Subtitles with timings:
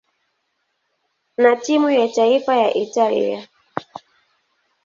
[1.37, 3.47] na timu ya taifa ya Italia.